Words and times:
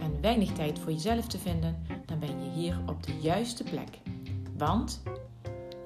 en 0.00 0.20
weinig 0.20 0.52
tijd 0.52 0.78
voor 0.78 0.92
jezelf 0.92 1.26
te 1.26 1.38
vinden, 1.38 1.82
dan 2.06 2.18
ben 2.18 2.44
je 2.44 2.50
hier 2.50 2.78
op 2.86 3.02
de 3.02 3.18
juiste 3.20 3.64
plek. 3.64 3.98
Want 4.56 5.02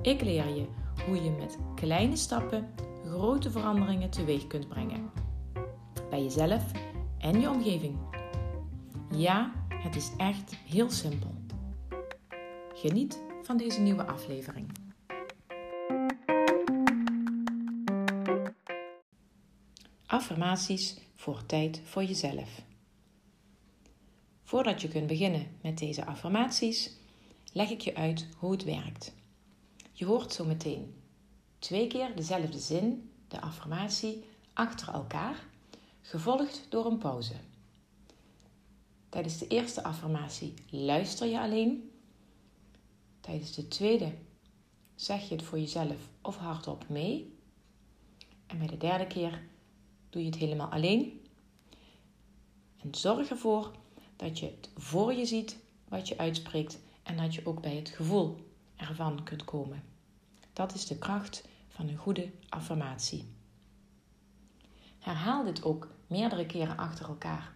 ik 0.02 0.20
leer 0.20 0.48
je 0.48 0.66
hoe 1.06 1.22
je 1.22 1.30
met 1.30 1.58
kleine 1.74 2.16
stappen 2.16 2.68
grote 3.06 3.50
veranderingen 3.50 4.10
teweeg 4.10 4.46
kunt 4.46 4.68
brengen. 4.68 5.10
Bij 6.10 6.22
jezelf 6.22 6.70
en 7.18 7.40
je 7.40 7.50
omgeving. 7.50 7.98
Ja, 9.10 9.52
het 9.68 9.96
is 9.96 10.10
echt 10.16 10.54
heel 10.54 10.90
simpel. 10.90 11.34
Geniet 12.74 13.22
van 13.42 13.56
deze 13.56 13.80
nieuwe 13.80 14.06
aflevering. 14.06 14.66
Affirmaties 20.06 20.98
voor 21.14 21.46
tijd 21.46 21.80
voor 21.84 22.04
jezelf. 22.04 22.62
Voordat 24.52 24.80
je 24.80 24.88
kunt 24.88 25.06
beginnen 25.06 25.56
met 25.60 25.78
deze 25.78 26.04
affirmaties, 26.04 26.90
leg 27.52 27.70
ik 27.70 27.80
je 27.80 27.94
uit 27.94 28.28
hoe 28.38 28.52
het 28.52 28.64
werkt. 28.64 29.12
Je 29.92 30.04
hoort 30.04 30.32
zo 30.32 30.44
meteen 30.44 30.94
twee 31.58 31.86
keer 31.86 32.16
dezelfde 32.16 32.58
zin, 32.58 33.10
de 33.28 33.40
affirmatie, 33.40 34.24
achter 34.52 34.88
elkaar, 34.88 35.46
gevolgd 36.00 36.66
door 36.68 36.86
een 36.86 36.98
pauze. 36.98 37.34
Tijdens 39.08 39.38
de 39.38 39.46
eerste 39.46 39.82
affirmatie 39.82 40.54
luister 40.70 41.26
je 41.26 41.40
alleen. 41.40 41.90
Tijdens 43.20 43.54
de 43.54 43.68
tweede 43.68 44.12
zeg 44.94 45.28
je 45.28 45.34
het 45.34 45.44
voor 45.44 45.58
jezelf 45.58 46.08
of 46.22 46.36
hardop 46.36 46.88
mee. 46.88 47.36
En 48.46 48.58
bij 48.58 48.66
de 48.66 48.76
derde 48.76 49.06
keer 49.06 49.42
doe 50.10 50.22
je 50.22 50.28
het 50.28 50.38
helemaal 50.38 50.68
alleen. 50.68 51.20
En 52.82 52.94
zorg 52.94 53.30
ervoor 53.30 53.80
dat 54.22 54.38
je 54.38 54.46
het 54.46 54.70
voor 54.76 55.12
je 55.12 55.26
ziet 55.26 55.58
wat 55.88 56.08
je 56.08 56.18
uitspreekt 56.18 56.78
en 57.02 57.16
dat 57.16 57.34
je 57.34 57.46
ook 57.46 57.60
bij 57.60 57.76
het 57.76 57.88
gevoel 57.88 58.36
ervan 58.76 59.22
kunt 59.22 59.44
komen. 59.44 59.82
Dat 60.52 60.74
is 60.74 60.86
de 60.86 60.98
kracht 60.98 61.48
van 61.68 61.88
een 61.88 61.96
goede 61.96 62.30
affirmatie. 62.48 63.28
Herhaal 64.98 65.44
dit 65.44 65.64
ook 65.64 65.88
meerdere 66.06 66.46
keren 66.46 66.76
achter 66.76 67.08
elkaar. 67.08 67.52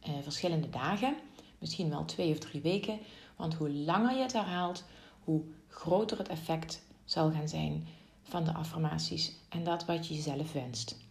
Eh, 0.00 0.12
verschillende 0.22 0.70
dagen, 0.70 1.16
misschien 1.58 1.88
wel 1.88 2.04
twee 2.04 2.30
of 2.30 2.38
drie 2.38 2.60
weken. 2.60 2.98
Want 3.36 3.54
hoe 3.54 3.70
langer 3.70 4.16
je 4.16 4.22
het 4.22 4.32
herhaalt, 4.32 4.84
hoe 5.24 5.42
groter 5.68 6.18
het 6.18 6.28
effect 6.28 6.82
zal 7.04 7.30
gaan 7.30 7.48
zijn 7.48 7.86
van 8.22 8.44
de 8.44 8.52
affirmaties 8.52 9.32
en 9.48 9.64
dat 9.64 9.84
wat 9.84 10.06
je 10.06 10.14
jezelf 10.14 10.52
wenst. 10.52 11.03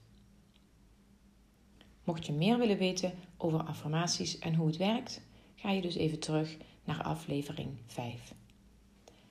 Mocht 2.04 2.26
je 2.26 2.34
meer 2.34 2.58
willen 2.58 2.78
weten 2.78 3.14
over 3.38 3.64
affirmaties 3.64 4.40
en 4.40 4.56
hoe 4.56 4.68
het 4.68 4.78
werkt, 4.78 5.22
ga 5.56 5.72
je 5.72 5.82
dus 5.82 5.96
even 5.96 6.20
terug 6.20 6.58
naar 6.84 7.04
aflevering 7.04 7.70
5. 7.86 8.34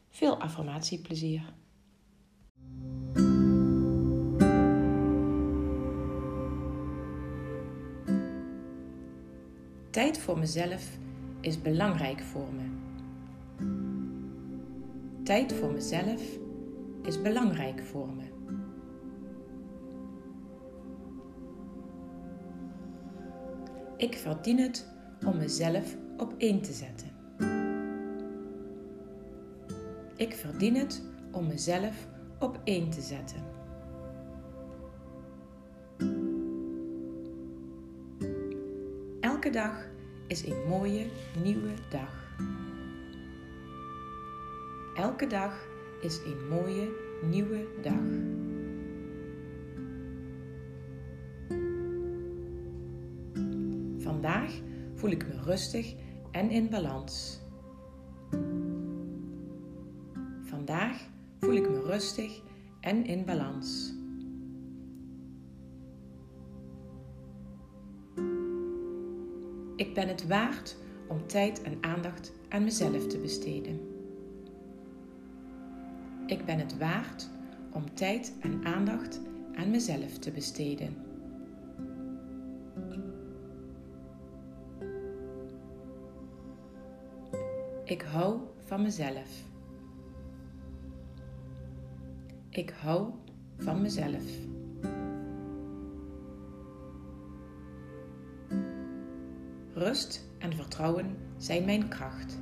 Veel 0.08 0.40
affirmatieplezier! 0.40 1.42
Tijd 9.90 10.18
voor 10.18 10.38
mezelf 10.38 10.98
is 11.40 11.62
belangrijk 11.62 12.20
voor 12.20 12.48
me. 12.52 12.70
Tijd 15.22 15.52
voor 15.52 15.72
mezelf 15.72 16.22
is 17.02 17.22
belangrijk 17.22 17.82
voor 17.82 18.08
me. 18.08 18.31
Ik 24.02 24.14
verdien 24.14 24.58
het 24.58 24.86
om 25.26 25.36
mezelf 25.36 25.96
op 26.16 26.34
één 26.38 26.62
te 26.62 26.72
zetten. 26.72 27.08
Ik 30.16 30.34
verdien 30.34 30.76
het 30.76 31.02
om 31.30 31.46
mezelf 31.46 32.08
op 32.38 32.60
één 32.64 32.90
te 32.90 33.00
zetten. 33.00 33.42
Elke 39.20 39.50
dag 39.50 39.86
is 40.26 40.46
een 40.46 40.68
mooie 40.68 41.06
nieuwe 41.42 41.74
dag. 41.90 42.36
Elke 44.96 45.26
dag 45.26 45.66
is 46.00 46.18
een 46.24 46.48
mooie 46.48 46.88
nieuwe 47.30 47.66
dag. 47.82 48.41
Vandaag 54.12 54.60
voel 54.94 55.10
ik 55.10 55.26
me 55.26 55.42
rustig 55.42 55.94
en 56.30 56.50
in 56.50 56.68
balans. 56.68 57.40
Vandaag 60.42 61.08
voel 61.40 61.54
ik 61.54 61.70
me 61.70 61.80
rustig 61.80 62.42
en 62.80 63.06
in 63.06 63.24
balans. 63.24 63.94
Ik 69.76 69.94
ben 69.94 70.08
het 70.08 70.26
waard 70.26 70.76
om 71.08 71.26
tijd 71.26 71.62
en 71.62 71.78
aandacht 71.80 72.32
aan 72.48 72.64
mezelf 72.64 73.06
te 73.06 73.18
besteden. 73.18 73.80
Ik 76.26 76.44
ben 76.44 76.58
het 76.58 76.78
waard 76.78 77.30
om 77.72 77.94
tijd 77.94 78.32
en 78.40 78.64
aandacht 78.64 79.20
aan 79.54 79.70
mezelf 79.70 80.18
te 80.18 80.30
besteden. 80.30 81.11
Ik 87.92 88.02
hou 88.02 88.40
van 88.58 88.82
mezelf. 88.82 89.30
Ik 92.48 92.70
hou 92.70 93.10
van 93.58 93.82
mezelf. 93.82 94.24
Rust 99.74 100.24
en 100.38 100.52
vertrouwen 100.52 101.16
zijn 101.36 101.64
mijn 101.64 101.88
kracht. 101.88 102.38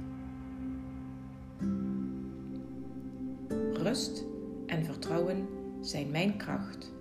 Rust 3.73 4.25
en 4.67 4.85
vertrouwen 4.85 5.49
zijn 5.81 6.11
mijn 6.11 6.37
kracht. 6.37 6.93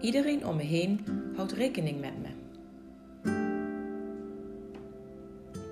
Iedereen 0.00 0.46
om 0.46 0.56
me 0.56 0.62
heen 0.62 1.04
houdt 1.36 1.52
rekening 1.52 2.00
met 2.00 2.18
me. 2.22 2.43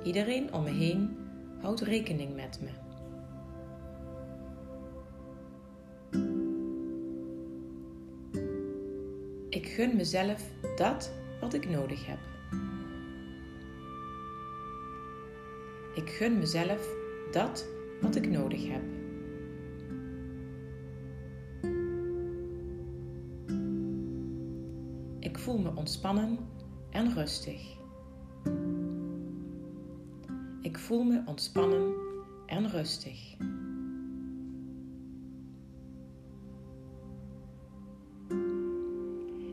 Iedereen 0.02 0.52
om 0.52 0.62
me 0.62 0.70
heen 0.70 1.16
houdt 1.60 1.80
rekening 1.80 2.34
met 2.34 2.60
me. 2.60 2.70
Ik 9.48 9.66
gun 9.66 9.96
mezelf 9.96 10.42
dat 10.76 11.12
wat 11.40 11.54
ik 11.54 11.68
nodig 11.68 12.06
heb. 12.06 12.18
Ik 15.94 16.10
gun 16.10 16.38
mezelf 16.38 16.88
dat 17.30 17.66
wat 18.00 18.16
ik 18.16 18.30
nodig 18.30 18.68
heb. 18.68 18.82
Ik 25.18 25.38
voel 25.38 25.58
me 25.58 25.72
ontspannen 25.74 26.38
en 26.90 27.14
rustig. 27.14 27.81
Ik 30.62 30.78
voel 30.78 31.02
me 31.02 31.22
ontspannen 31.26 31.94
en 32.46 32.70
rustig. 32.70 33.36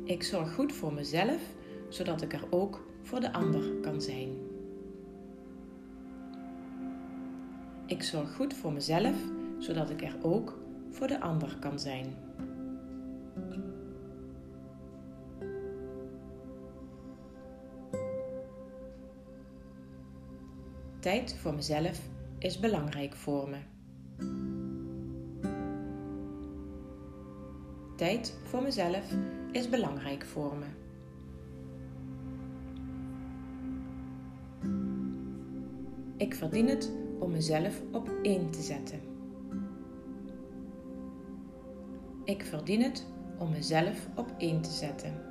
Ik 0.04 0.24
zorg 0.24 0.54
goed 0.54 0.74
voor 0.74 0.94
mezelf, 0.94 1.42
zodat 1.88 2.22
ik 2.22 2.34
er 2.34 2.48
ook 2.50 2.88
voor 3.02 3.20
de 3.20 3.34
ander 3.34 3.76
kan 3.82 4.02
zijn. 4.02 4.30
Ik 7.86 8.04
zorg 8.04 8.36
goed 8.36 8.54
voor 8.54 8.74
mezelf, 8.74 9.18
zodat 9.58 9.90
ik 9.90 10.02
er 10.02 10.16
ook 10.22 10.60
voor 10.90 11.08
de 11.08 11.22
ander 11.22 11.58
kan 11.60 11.80
zijn. 11.80 12.29
Tijd 21.00 21.36
voor 21.36 21.54
mezelf 21.54 22.02
is 22.38 22.60
belangrijk 22.60 23.16
voor 23.16 23.50
me. 23.50 23.58
Tijd 27.96 28.38
voor 28.44 28.62
mezelf 28.64 29.14
is 29.52 29.70
belangrijk 29.70 30.26
voor 30.26 30.58
me. 30.58 30.66
Ik 36.18 36.36
verdien 36.36 36.68
het 36.68 36.92
om 37.20 37.32
mezelf 37.32 37.82
op 37.92 38.10
één 38.22 38.50
te 38.50 38.62
zetten. 38.62 39.00
Ik 42.24 42.44
verdien 42.44 42.82
het 42.82 43.06
om 43.38 43.50
mezelf 43.50 44.08
op 44.16 44.34
één 44.38 44.62
te 44.62 44.72
zetten. 44.72 45.29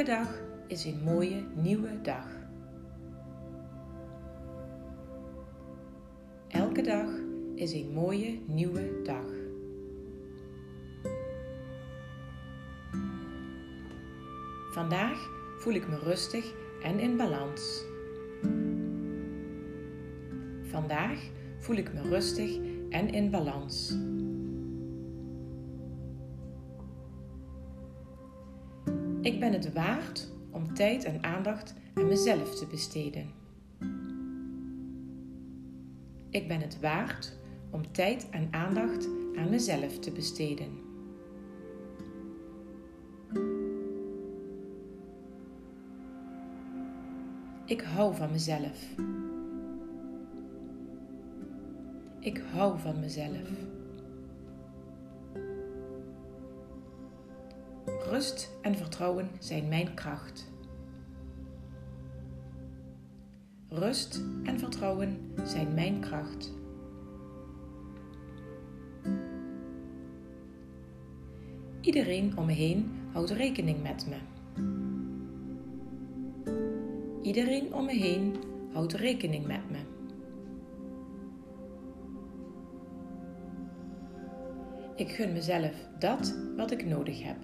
Elke 0.00 0.12
dag 0.12 0.40
is 0.66 0.84
een 0.84 1.00
mooie 1.04 1.44
nieuwe 1.54 2.00
dag. 2.02 2.26
Elke 6.48 6.82
dag 6.82 7.10
is 7.54 7.72
een 7.72 7.92
mooie 7.92 8.40
nieuwe 8.46 9.02
dag. 9.02 9.24
Vandaag 14.72 15.30
voel 15.58 15.74
ik 15.74 15.88
me 15.88 15.98
rustig 15.98 16.52
en 16.82 16.98
in 16.98 17.16
balans. 17.16 17.84
Vandaag 20.62 21.20
voel 21.58 21.76
ik 21.76 21.92
me 21.92 22.02
rustig 22.02 22.58
en 22.90 23.08
in 23.08 23.30
balans. 23.30 23.98
Ik 29.22 29.40
ben 29.40 29.52
het 29.52 29.72
waard 29.72 30.28
om 30.50 30.74
tijd 30.74 31.04
en 31.04 31.24
aandacht 31.24 31.74
aan 31.94 32.06
mezelf 32.06 32.54
te 32.54 32.66
besteden. 32.66 33.26
Ik 36.30 36.48
ben 36.48 36.60
het 36.60 36.80
waard 36.80 37.36
om 37.70 37.92
tijd 37.92 38.30
en 38.30 38.48
aandacht 38.50 39.08
aan 39.36 39.50
mezelf 39.50 39.98
te 39.98 40.10
besteden. 40.10 40.68
Ik 47.64 47.80
hou 47.80 48.14
van 48.14 48.30
mezelf. 48.30 48.94
Ik 52.20 52.42
hou 52.52 52.78
van 52.78 53.00
mezelf. 53.00 53.48
Rust 58.10 58.50
en 58.62 58.76
vertrouwen 58.76 59.30
zijn 59.38 59.68
mijn 59.68 59.94
kracht. 59.94 60.52
Rust 63.68 64.22
en 64.42 64.58
vertrouwen 64.58 65.32
zijn 65.44 65.74
mijn 65.74 66.00
kracht. 66.00 66.52
Iedereen 71.80 72.36
om 72.38 72.46
me 72.46 72.52
heen 72.52 72.90
houdt 73.12 73.30
rekening 73.30 73.82
met 73.82 74.06
me. 74.06 74.18
Iedereen 77.22 77.74
om 77.74 77.84
me 77.84 77.92
heen 77.92 78.36
houdt 78.72 78.92
rekening 78.92 79.46
met 79.46 79.70
me. 79.70 79.78
Ik 84.96 85.10
gun 85.10 85.32
mezelf 85.32 85.88
dat 85.98 86.36
wat 86.56 86.70
ik 86.70 86.86
nodig 86.86 87.22
heb. 87.22 87.36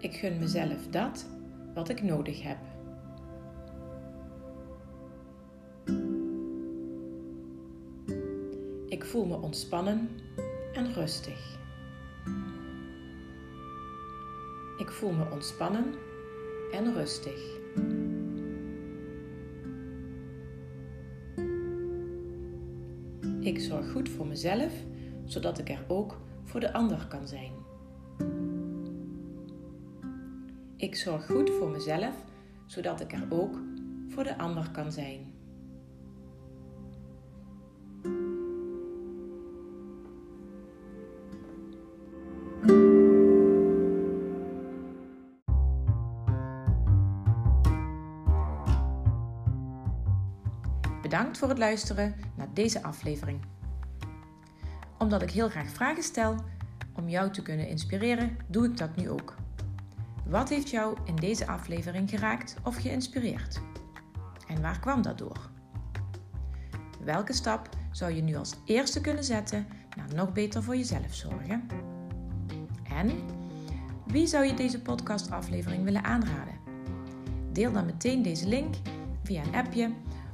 Ik 0.00 0.14
gun 0.14 0.38
mezelf 0.38 0.86
dat 0.90 1.26
wat 1.74 1.88
ik 1.88 2.02
nodig 2.02 2.42
heb. 2.42 2.58
Ik 8.88 9.04
voel 9.04 9.26
me 9.26 9.36
ontspannen 9.36 10.08
en 10.72 10.92
rustig. 10.92 11.58
Ik 14.76 14.90
voel 14.90 15.12
me 15.12 15.30
ontspannen 15.30 15.94
en 16.72 16.94
rustig. 16.94 17.58
Ik 23.40 23.60
zorg 23.60 23.90
goed 23.90 24.08
voor 24.08 24.26
mezelf, 24.26 24.72
zodat 25.24 25.58
ik 25.58 25.68
er 25.68 25.84
ook 25.88 26.20
voor 26.44 26.60
de 26.60 26.72
ander 26.72 27.06
kan 27.08 27.28
zijn. 27.28 27.59
Ik 30.80 30.96
zorg 30.96 31.26
goed 31.26 31.50
voor 31.50 31.70
mezelf, 31.70 32.14
zodat 32.66 33.00
ik 33.00 33.12
er 33.12 33.26
ook 33.28 33.58
voor 34.08 34.24
de 34.24 34.38
ander 34.38 34.70
kan 34.70 34.92
zijn. 34.92 35.32
Bedankt 51.02 51.38
voor 51.38 51.48
het 51.48 51.58
luisteren 51.58 52.14
naar 52.36 52.54
deze 52.54 52.82
aflevering. 52.82 53.40
Omdat 54.98 55.22
ik 55.22 55.30
heel 55.30 55.48
graag 55.48 55.70
vragen 55.70 56.02
stel 56.02 56.34
om 56.92 57.08
jou 57.08 57.32
te 57.32 57.42
kunnen 57.42 57.68
inspireren, 57.68 58.36
doe 58.46 58.64
ik 58.66 58.76
dat 58.76 58.96
nu 58.96 59.10
ook. 59.10 59.39
Wat 60.30 60.48
heeft 60.48 60.70
jou 60.70 60.96
in 61.04 61.16
deze 61.16 61.46
aflevering 61.46 62.10
geraakt 62.10 62.56
of 62.62 62.76
geïnspireerd? 62.76 63.60
En 64.46 64.62
waar 64.62 64.80
kwam 64.80 65.02
dat 65.02 65.18
door? 65.18 65.50
Welke 67.04 67.32
stap 67.32 67.68
zou 67.90 68.12
je 68.12 68.22
nu 68.22 68.36
als 68.36 68.54
eerste 68.64 69.00
kunnen 69.00 69.24
zetten 69.24 69.66
naar 69.96 70.14
nog 70.14 70.32
beter 70.32 70.62
voor 70.62 70.76
jezelf 70.76 71.14
zorgen? 71.14 71.68
En 72.88 73.10
wie 74.06 74.26
zou 74.26 74.44
je 74.44 74.54
deze 74.54 74.82
podcastaflevering 74.82 75.84
willen 75.84 76.04
aanraden? 76.04 76.54
Deel 77.52 77.72
dan 77.72 77.86
meteen 77.86 78.22
deze 78.22 78.48
link 78.48 78.74
via 79.22 79.42
een 79.42 79.54
appje 79.54 79.92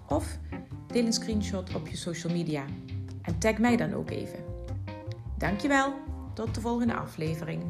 of 0.09 0.39
deel 0.87 1.07
een 1.07 1.13
screenshot 1.13 1.75
op 1.75 1.89
je 1.89 1.97
social 1.97 2.33
media 2.33 2.65
en 3.23 3.39
tag 3.39 3.59
mij 3.59 3.77
dan 3.77 3.93
ook 3.93 4.11
even. 4.11 4.45
Dankjewel, 5.39 5.95
tot 6.35 6.55
de 6.55 6.61
volgende 6.61 6.95
aflevering. 6.95 7.63